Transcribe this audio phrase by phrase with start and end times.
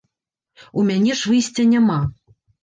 [0.81, 2.01] У мяне ж выйсця няма.